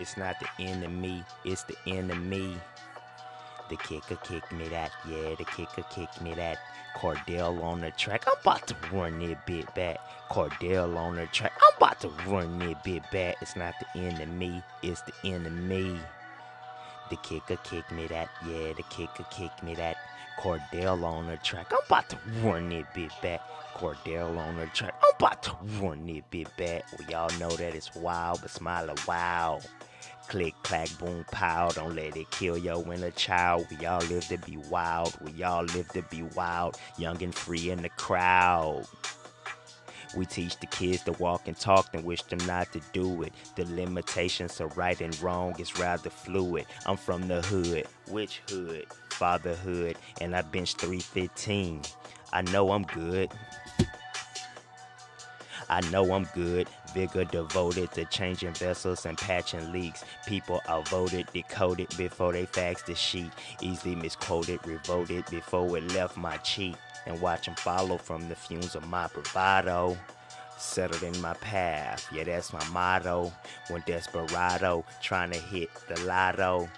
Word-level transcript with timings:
It's 0.00 0.16
not 0.16 0.36
the 0.40 0.64
enemy, 0.64 1.24
it's 1.44 1.64
the 1.64 1.76
enemy. 1.86 2.56
The 3.70 3.76
kicker 3.76 4.16
kick 4.16 4.50
me 4.52 4.68
that, 4.68 4.90
yeah, 5.08 5.34
the 5.36 5.44
kicker 5.44 5.84
kick 5.90 6.08
me 6.20 6.34
that. 6.34 6.58
Cordell 6.96 7.62
on 7.62 7.80
the 7.80 7.90
track, 7.92 8.24
I'm 8.26 8.34
about 8.40 8.66
to 8.68 8.76
run 8.92 9.18
that 9.20 9.46
bit 9.46 9.72
back. 9.74 9.98
Cordell 10.30 10.96
on 10.96 11.16
the 11.16 11.26
track, 11.26 11.52
I'm 11.62 11.76
about 11.76 12.00
to 12.00 12.08
run 12.26 12.58
that 12.58 12.84
bit 12.84 13.02
back. 13.10 13.36
It's 13.40 13.56
not 13.56 13.74
the 13.80 14.00
enemy, 14.00 14.62
it's 14.82 15.02
the 15.02 15.12
enemy. 15.24 15.98
The 17.10 17.16
kicker 17.16 17.56
kick 17.64 17.90
me 17.90 18.06
that, 18.08 18.28
yeah, 18.46 18.72
the 18.76 18.84
kicker 18.90 19.24
kick 19.30 19.50
me 19.62 19.74
that. 19.76 19.96
Cordell 20.38 21.04
on 21.04 21.26
the 21.26 21.36
track, 21.38 21.72
I'm 21.72 21.78
about 21.86 22.10
to 22.10 22.18
run 22.42 22.72
it 22.72 22.86
bit 22.94 23.12
back. 23.22 23.40
Cordell 23.74 24.36
on 24.38 24.56
the 24.56 24.66
track, 24.66 24.94
I'm 25.02 25.12
about 25.16 25.42
to 25.44 25.56
run 25.80 26.08
it 26.08 26.30
bit 26.30 26.54
back. 26.56 26.84
We 26.98 27.14
all 27.14 27.30
know 27.38 27.50
that 27.50 27.74
it's 27.74 27.94
wild, 27.94 28.40
but 28.42 28.50
smile 28.50 28.90
a 28.90 28.94
wow. 29.06 29.60
Click, 30.28 30.54
clack, 30.62 30.88
boom, 30.98 31.24
pow. 31.30 31.68
Don't 31.70 31.94
let 31.94 32.16
it 32.16 32.30
kill 32.30 32.56
your 32.56 32.92
inner 32.92 33.10
child. 33.10 33.66
We 33.70 33.84
all 33.86 34.00
live 34.00 34.26
to 34.28 34.38
be 34.38 34.56
wild. 34.56 35.14
We 35.20 35.42
all 35.42 35.64
live 35.64 35.88
to 35.88 36.02
be 36.02 36.22
wild. 36.34 36.78
Young 36.96 37.22
and 37.22 37.34
free 37.34 37.70
in 37.70 37.82
the 37.82 37.90
crowd. 37.90 38.86
We 40.16 40.26
teach 40.26 40.58
the 40.58 40.66
kids 40.66 41.02
to 41.04 41.12
walk 41.12 41.48
and 41.48 41.58
talk 41.58 41.88
and 41.92 42.04
wish 42.04 42.22
them 42.22 42.38
not 42.46 42.72
to 42.72 42.80
do 42.92 43.22
it. 43.22 43.32
The 43.56 43.64
limitations 43.64 44.60
of 44.60 44.76
right 44.76 45.00
and 45.00 45.18
wrong 45.20 45.54
is 45.58 45.78
rather 45.78 46.10
fluid. 46.10 46.66
I'm 46.86 46.96
from 46.96 47.26
the 47.26 47.42
hood. 47.42 47.86
Which 48.10 48.40
hood? 48.48 48.86
Fatherhood. 49.10 49.96
And 50.20 50.36
I 50.36 50.42
bench 50.42 50.74
315. 50.74 51.82
I 52.32 52.42
know 52.42 52.72
I'm 52.72 52.84
good. 52.84 53.30
I 55.68 55.80
know 55.90 56.12
I'm 56.12 56.28
good. 56.34 56.68
Vigor 56.92 57.24
devoted 57.24 57.90
to 57.92 58.04
changing 58.04 58.52
vessels 58.54 59.06
and 59.06 59.16
patching 59.16 59.72
leaks. 59.72 60.04
People 60.26 60.60
are 60.68 60.82
voted, 60.82 61.26
decoded 61.32 61.88
before 61.96 62.32
they 62.32 62.46
fax 62.46 62.82
the 62.82 62.94
sheet. 62.94 63.30
Easily 63.60 63.94
misquoted, 63.94 64.64
revolted 64.66 65.24
before 65.30 65.76
it 65.76 65.92
left 65.92 66.16
my 66.16 66.36
cheek. 66.38 66.76
And 67.06 67.20
watch 67.20 67.48
follow 67.58 67.98
from 67.98 68.28
the 68.28 68.34
fumes 68.34 68.74
of 68.74 68.86
my 68.88 69.08
bravado. 69.08 69.96
Settled 70.56 71.02
in 71.02 71.20
my 71.20 71.34
path, 71.34 72.06
yeah, 72.12 72.24
that's 72.24 72.52
my 72.52 72.64
motto. 72.68 73.32
When 73.68 73.82
desperado, 73.86 74.84
trying 75.02 75.32
to 75.32 75.38
hit 75.38 75.68
the 75.88 76.00
lotto. 76.02 76.68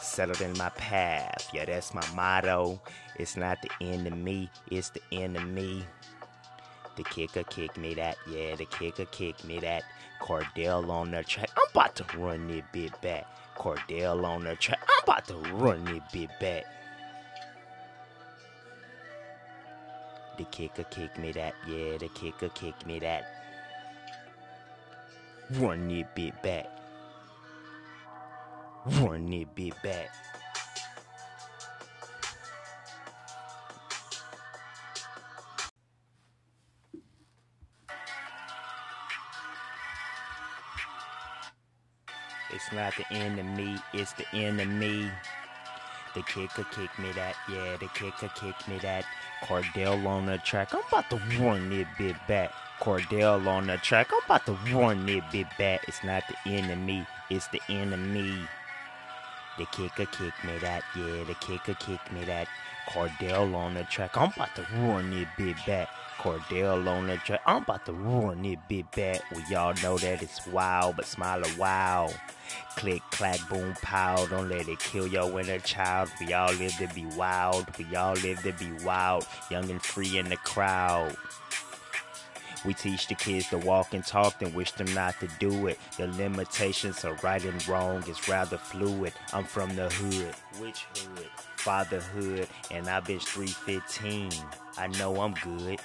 Settled 0.00 0.42
in 0.42 0.56
my 0.58 0.68
path, 0.70 1.48
yeah, 1.52 1.64
that's 1.64 1.94
my 1.94 2.06
motto. 2.14 2.80
It's 3.16 3.36
not 3.36 3.58
the 3.62 3.70
enemy, 3.80 4.50
it's 4.70 4.90
the 4.90 5.00
enemy. 5.10 5.84
The 6.96 7.02
kicker 7.04 7.42
kick 7.44 7.76
me 7.76 7.94
that, 7.94 8.16
yeah, 8.30 8.54
the 8.54 8.66
kicker 8.66 9.06
kick 9.06 9.42
me 9.44 9.58
that. 9.60 9.82
Cordell 10.20 10.88
on 10.88 11.10
the 11.10 11.24
track, 11.24 11.50
I'm 11.56 11.64
about 11.70 11.96
to 11.96 12.18
run 12.18 12.48
it 12.50 12.64
bit 12.72 13.00
back. 13.00 13.26
Cordell 13.56 14.24
on 14.24 14.44
the 14.44 14.54
track, 14.56 14.80
I'm 14.88 15.02
about 15.04 15.26
to 15.28 15.36
run 15.54 15.88
it 15.88 16.02
bit 16.12 16.30
back. 16.40 16.64
The 20.36 20.44
kicker 20.46 20.82
kick 20.84 21.16
me 21.16 21.30
that, 21.32 21.54
yeah, 21.68 21.96
the 21.96 22.08
kicker 22.08 22.48
kick 22.48 22.86
me 22.86 22.98
that. 22.98 23.24
Run 25.52 25.88
it 25.92 26.12
bit 26.16 26.42
back. 26.42 26.66
Run 28.84 29.32
it 29.32 29.54
bit 29.54 29.74
back. 29.84 30.10
It's 42.52 42.72
not 42.72 42.94
the 42.96 43.12
enemy, 43.12 43.76
it's 43.92 44.12
the 44.14 44.26
enemy. 44.34 45.10
The 46.14 46.22
kicker 46.22 46.64
kick 46.70 46.96
me 46.98 47.10
that, 47.12 47.34
yeah, 47.50 47.76
the 47.76 47.88
kicker 47.88 48.28
kick 48.36 48.54
me 48.68 48.78
that. 48.78 49.04
Cordell 49.42 50.06
on 50.06 50.26
the 50.26 50.38
track, 50.38 50.72
I'm 50.72 50.82
about 50.88 51.10
to 51.10 51.16
run 51.40 51.72
it 51.72 51.88
bit 51.98 52.16
back. 52.28 52.52
Cordell 52.80 53.46
on 53.48 53.66
the 53.66 53.78
track, 53.78 54.10
I'm 54.12 54.20
about 54.24 54.46
to 54.46 54.52
run 54.72 55.08
it 55.08 55.24
bit 55.32 55.48
back. 55.58 55.84
It's 55.88 56.04
not 56.04 56.22
the 56.28 56.50
enemy, 56.50 57.04
it's 57.30 57.48
the 57.48 57.60
enemy. 57.68 58.46
The 59.56 59.66
kicker 59.66 60.06
kick 60.06 60.34
me 60.44 60.58
that, 60.60 60.82
yeah, 60.96 61.24
the 61.24 61.34
kicker 61.40 61.74
kick 61.74 62.00
me 62.12 62.24
that. 62.24 62.48
Cordell 62.88 63.54
on 63.54 63.74
the 63.74 63.84
track, 63.84 64.16
I'm 64.16 64.30
about 64.30 64.54
to 64.56 64.66
run 64.74 65.12
it 65.12 65.28
bit 65.38 65.56
back. 65.66 65.88
Cordell 66.18 66.86
on 66.86 67.06
the 67.06 67.16
track, 67.18 67.40
I'm 67.46 67.62
about 67.62 67.86
to 67.86 67.92
run 67.92 68.44
it 68.44 68.58
bit 68.68 68.90
back. 68.90 69.22
We 69.30 69.54
all 69.54 69.74
know 69.82 69.96
that 69.98 70.22
it's 70.22 70.46
wild, 70.46 70.96
but 70.96 71.06
smile 71.06 71.42
a 71.44 71.58
wow. 71.58 72.10
Click, 72.76 73.02
clack, 73.10 73.38
boom, 73.48 73.74
pow. 73.80 74.26
Don't 74.26 74.48
let 74.48 74.68
it 74.68 74.80
kill 74.80 75.06
your 75.06 75.40
inner 75.40 75.60
child. 75.60 76.10
We 76.20 76.32
all 76.34 76.52
live 76.52 76.76
to 76.78 76.88
be 76.88 77.06
wild. 77.16 77.66
We 77.78 77.94
all 77.96 78.14
live 78.14 78.42
to 78.42 78.52
be 78.52 78.72
wild. 78.84 79.26
Young 79.50 79.70
and 79.70 79.82
free 79.82 80.18
in 80.18 80.28
the 80.28 80.36
crowd. 80.36 81.16
We 82.64 82.74
teach 82.74 83.08
the 83.08 83.14
kids 83.14 83.48
to 83.50 83.58
walk 83.58 83.92
and 83.92 84.04
talk 84.04 84.40
and 84.40 84.54
wish 84.54 84.72
them 84.72 84.92
not 84.94 85.20
to 85.20 85.28
do 85.38 85.66
it. 85.66 85.78
The 85.98 86.06
limitations 86.06 87.04
of 87.04 87.22
right 87.22 87.44
and 87.44 87.68
wrong 87.68 88.02
is 88.08 88.28
rather 88.28 88.56
fluid. 88.56 89.12
I'm 89.32 89.44
from 89.44 89.76
the 89.76 89.90
hood. 89.90 90.34
Which 90.58 90.86
hood? 90.94 91.28
Fatherhood. 91.56 92.48
And 92.70 92.88
I've 92.88 93.04
been 93.04 93.20
315. 93.20 94.30
I 94.78 94.86
know 94.86 95.20
I'm 95.20 95.34
good. 95.34 95.80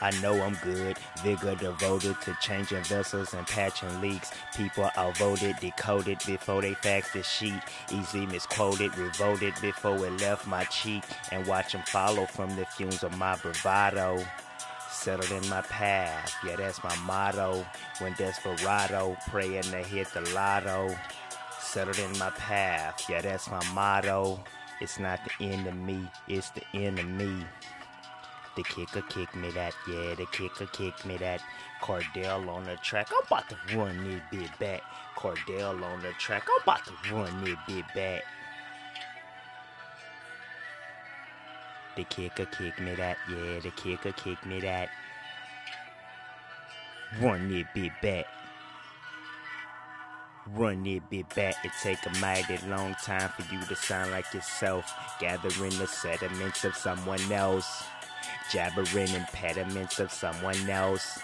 I 0.00 0.10
know 0.20 0.40
I'm 0.42 0.58
good. 0.62 0.98
Vigor 1.22 1.54
devoted 1.54 2.20
to 2.22 2.36
changing 2.40 2.82
vessels 2.84 3.32
and 3.32 3.46
patching 3.46 4.00
leaks. 4.00 4.30
People 4.54 4.90
are 4.96 5.12
voted, 5.12 5.56
decoded 5.60 6.18
before 6.26 6.60
they 6.60 6.74
fax 6.74 7.12
the 7.12 7.22
sheet. 7.22 7.60
Easily 7.92 8.26
misquoted, 8.26 8.96
revolted 8.98 9.54
before 9.62 9.96
it 10.06 10.20
left 10.20 10.46
my 10.46 10.64
cheek. 10.64 11.02
And 11.32 11.46
watch 11.46 11.72
them 11.72 11.82
follow 11.86 12.26
from 12.26 12.54
the 12.56 12.66
fumes 12.66 13.02
of 13.02 13.16
my 13.16 13.36
bravado. 13.36 14.22
Settled 14.90 15.42
in 15.42 15.48
my 15.48 15.62
path, 15.62 16.34
yeah, 16.44 16.56
that's 16.56 16.82
my 16.82 16.94
motto. 17.06 17.64
When 18.00 18.12
desperado, 18.14 19.16
praying 19.28 19.62
to 19.64 19.78
hit 19.78 20.08
the 20.12 20.22
lotto. 20.34 20.94
Settled 21.60 21.98
in 21.98 22.18
my 22.18 22.30
path, 22.30 23.04
yeah, 23.08 23.20
that's 23.20 23.50
my 23.50 23.62
motto. 23.72 24.40
It's 24.80 24.98
not 24.98 25.20
the 25.24 25.44
enemy, 25.44 26.08
it's 26.28 26.50
the 26.50 26.62
enemy. 26.74 27.44
The 28.56 28.62
kicker 28.62 29.02
kick 29.02 29.34
me 29.36 29.50
that, 29.50 29.74
yeah, 29.86 30.14
the 30.14 30.24
kicker 30.32 30.64
kick 30.66 31.04
me 31.04 31.18
that. 31.18 31.42
Cordell 31.82 32.48
on 32.48 32.64
the 32.64 32.76
track, 32.76 33.10
I'm 33.12 33.26
about 33.26 33.50
to 33.50 33.76
run 33.76 34.02
this 34.02 34.22
bit 34.30 34.58
back. 34.58 34.80
Cordell 35.14 35.82
on 35.84 36.00
the 36.00 36.12
track, 36.18 36.46
I'm 36.50 36.62
about 36.62 36.80
to 36.86 37.14
run 37.14 37.44
this 37.44 37.56
bit 37.66 37.84
back. 37.94 38.22
The 41.96 42.04
kicker 42.04 42.46
kick 42.46 42.80
me 42.80 42.94
that, 42.94 43.18
yeah, 43.30 43.60
the 43.60 43.70
kicker 43.76 44.12
kick 44.12 44.44
me 44.46 44.60
that. 44.60 44.88
Run 47.20 47.50
this 47.50 47.66
bit 47.74 47.92
back. 48.00 48.24
Run 50.54 50.86
it 50.86 51.02
bit 51.10 51.28
back, 51.34 51.56
it 51.62 51.72
take 51.82 51.98
a 52.06 52.18
mighty 52.20 52.56
long 52.68 52.94
time 53.02 53.28
for 53.36 53.52
you 53.52 53.60
to 53.66 53.76
sound 53.76 54.12
like 54.12 54.32
yourself. 54.32 54.90
Gathering 55.20 55.76
the 55.78 55.86
sediments 55.86 56.64
of 56.64 56.74
someone 56.74 57.20
else 57.30 57.82
jabbering 58.50 59.08
impediments 59.08 60.00
of 60.00 60.12
someone 60.12 60.68
else. 60.68 61.18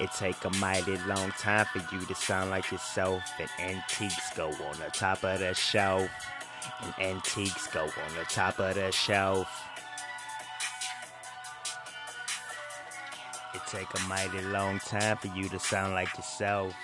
It 0.00 0.10
take 0.12 0.44
a 0.44 0.50
mighty 0.58 0.96
long 0.98 1.32
time 1.32 1.66
for 1.66 1.78
you 1.94 2.04
to 2.06 2.14
sound 2.14 2.50
like 2.50 2.70
yourself. 2.70 3.22
And 3.38 3.48
antiques 3.58 4.32
go 4.34 4.46
on 4.46 4.78
the 4.78 4.90
top 4.92 5.24
of 5.24 5.40
the 5.40 5.54
shelf. 5.54 6.10
And 6.82 6.94
antiques 7.00 7.66
go 7.68 7.82
on 7.82 8.14
the 8.16 8.24
top 8.28 8.60
of 8.60 8.76
the 8.76 8.92
shelf. 8.92 9.48
It 13.54 13.62
take 13.66 13.88
a 13.94 14.08
mighty 14.08 14.40
long 14.42 14.78
time 14.78 15.16
for 15.16 15.28
you 15.28 15.48
to 15.48 15.58
sound 15.58 15.94
like 15.94 16.16
yourself. 16.16 16.74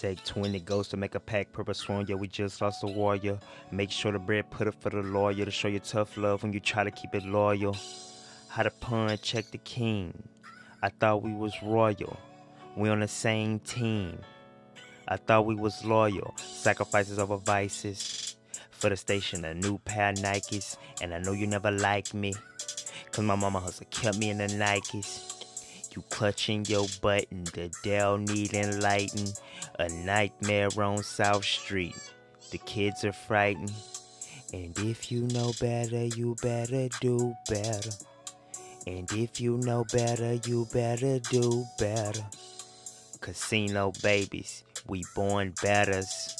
Take 0.00 0.24
20 0.24 0.58
ghosts 0.60 0.90
to 0.90 0.96
make 0.96 1.14
a 1.14 1.20
pack, 1.20 1.52
purpose 1.52 1.78
sworn, 1.78 2.06
yeah, 2.08 2.14
we 2.14 2.26
just 2.26 2.62
lost 2.62 2.82
a 2.82 2.86
warrior. 2.86 3.38
Make 3.70 3.90
sure 3.90 4.12
the 4.12 4.18
bread 4.18 4.50
put 4.50 4.66
it 4.66 4.74
for 4.80 4.88
the 4.88 5.02
lawyer 5.02 5.44
to 5.44 5.50
show 5.50 5.68
you 5.68 5.78
tough 5.78 6.16
love 6.16 6.42
when 6.42 6.54
you 6.54 6.60
try 6.60 6.84
to 6.84 6.90
keep 6.90 7.14
it 7.14 7.24
loyal. 7.24 7.76
How 8.48 8.62
to 8.62 8.70
pun 8.70 9.18
check 9.18 9.50
the 9.50 9.58
king. 9.58 10.22
I 10.82 10.88
thought 10.88 11.22
we 11.22 11.34
was 11.34 11.54
royal. 11.62 12.18
We 12.76 12.88
on 12.88 13.00
the 13.00 13.08
same 13.08 13.58
team. 13.58 14.18
I 15.06 15.16
thought 15.16 15.44
we 15.44 15.54
was 15.54 15.84
loyal. 15.84 16.34
Sacrifices 16.38 17.18
over 17.18 17.36
vices. 17.36 18.36
For 18.70 18.88
the 18.88 18.96
station, 18.96 19.44
a 19.44 19.52
new 19.52 19.76
pair 19.78 20.08
of 20.08 20.16
Nikes. 20.16 20.78
And 21.02 21.12
I 21.12 21.18
know 21.18 21.32
you 21.32 21.46
never 21.46 21.70
liked 21.70 22.14
me. 22.14 22.32
Cause 23.12 23.24
my 23.24 23.34
mama 23.34 23.60
hustle 23.60 23.86
kept 23.90 24.16
me 24.16 24.30
in 24.30 24.38
the 24.38 24.46
Nikes. 24.46 25.29
You 25.92 26.02
clutching 26.10 26.64
your 26.66 26.86
button, 27.00 27.44
the 27.44 27.72
Dell 27.82 28.16
need 28.16 28.54
enlighten. 28.54 29.26
A 29.78 29.88
nightmare 29.88 30.68
on 30.78 31.02
South 31.02 31.44
Street. 31.44 31.96
The 32.50 32.58
kids 32.58 33.04
are 33.04 33.12
frightened. 33.12 33.72
And 34.52 34.76
if 34.78 35.10
you 35.10 35.22
know 35.28 35.52
better, 35.60 36.06
you 36.06 36.36
better 36.42 36.88
do 37.00 37.34
better. 37.48 37.90
And 38.86 39.10
if 39.12 39.40
you 39.40 39.58
know 39.58 39.84
better, 39.92 40.34
you 40.46 40.66
better 40.72 41.18
do 41.18 41.64
better. 41.78 42.24
Casino 43.20 43.92
babies, 44.02 44.64
we 44.86 45.04
born 45.14 45.54
betters. 45.62 46.36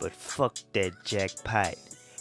But 0.00 0.12
fuck 0.12 0.56
that 0.72 0.92
jackpot, 1.04 1.74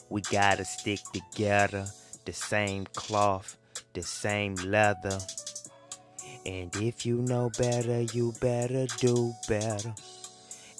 we 0.09 0.21
gotta 0.21 0.65
stick 0.65 0.99
together. 1.13 1.85
The 2.25 2.33
same 2.33 2.85
cloth, 2.93 3.57
the 3.93 4.03
same 4.03 4.55
leather. 4.55 5.19
And 6.45 6.75
if 6.75 7.05
you 7.05 7.17
know 7.17 7.49
better, 7.57 8.01
you 8.01 8.33
better 8.39 8.85
do 8.97 9.33
better. 9.47 9.93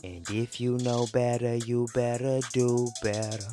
And 0.04 0.30
if 0.30 0.62
you 0.62 0.78
know 0.78 1.08
better, 1.12 1.56
you 1.56 1.88
better 1.94 2.40
do 2.54 2.88
better. 3.02 3.48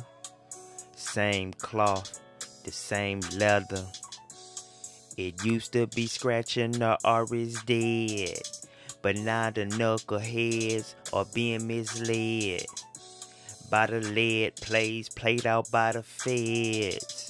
Same 0.95 1.53
cloth, 1.53 2.19
the 2.63 2.71
same 2.71 3.21
leather. 3.37 3.85
It 5.17 5.43
used 5.43 5.73
to 5.73 5.87
be 5.87 6.07
scratching 6.07 6.71
the 6.71 6.97
R 7.03 7.25
is 7.33 7.61
dead. 7.63 8.41
But 9.01 9.17
now 9.17 9.49
the 9.49 9.65
knuckleheads 9.65 10.95
are 11.11 11.25
being 11.33 11.67
misled 11.67 12.65
by 13.69 13.87
the 13.87 13.99
lead 13.99 14.55
plays 14.57 15.09
played 15.09 15.47
out 15.47 15.71
by 15.71 15.91
the 15.93 16.03
feds. 16.03 17.22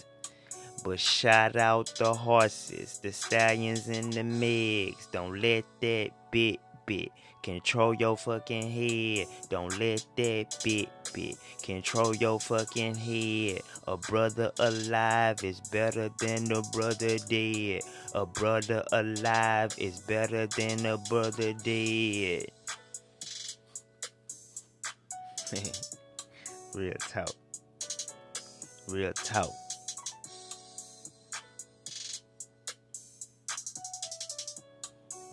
But 0.84 1.00
shout 1.00 1.56
out 1.56 1.94
the 1.98 2.14
horses, 2.14 3.00
the 3.02 3.14
stallions, 3.14 3.88
and 3.88 4.12
the 4.12 4.22
migs. 4.22 5.10
Don't 5.12 5.40
let 5.40 5.64
that 5.80 6.10
bit 6.32 6.60
bit 6.86 7.10
control 7.42 7.94
your 7.94 8.18
fucking 8.18 8.70
head. 8.70 9.28
Don't 9.50 9.80
let 9.80 10.06
that 10.18 10.58
bit 10.64 10.90
bit 11.14 11.38
control 11.62 12.14
your 12.16 12.40
fucking 12.40 12.96
head. 12.96 13.62
A 13.88 13.96
brother 13.96 14.52
alive 14.60 15.44
is 15.44 15.62
better 15.72 16.10
than 16.20 16.52
a 16.52 16.62
brother 16.74 17.18
dead. 17.30 17.82
A 18.14 18.26
brother 18.26 18.84
alive 18.92 19.74
is 19.78 20.00
better 20.02 20.48
than 20.48 20.86
a 20.86 20.98
brother 21.10 21.54
dead. 21.64 22.52
Real 26.76 26.94
talk. 27.00 27.30
Real 28.90 29.14
talk. 29.14 29.63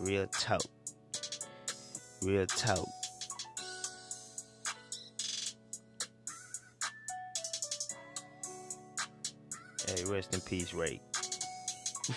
Real 0.01 0.25
talk. 0.27 0.61
Real 2.23 2.47
talk. 2.47 2.87
Hey, 9.87 10.03
rest 10.05 10.33
in 10.33 10.41
peace, 10.41 10.73
Ray. 10.73 10.99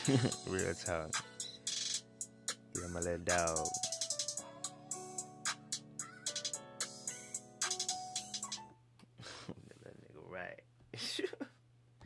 Real 0.48 0.72
talk. 0.72 1.10
Yeah, 2.74 2.88
my 2.90 3.00
little 3.00 3.18
dog. 3.18 3.66